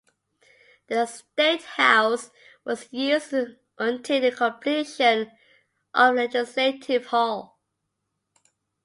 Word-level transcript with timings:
The 0.87 1.05
State 1.05 1.61
House 1.61 2.31
was 2.65 2.87
used 2.91 3.33
until 3.77 4.19
the 4.21 4.31
completion 4.35 5.31
of 5.93 6.15
Legislative 6.15 7.05
Hall. 7.05 7.59